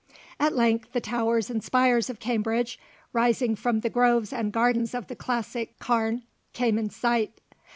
[0.39, 2.79] At length the towers and spires of Cambridge,
[3.13, 7.39] rising from the groves and gardens of the classic Cam, came in sight.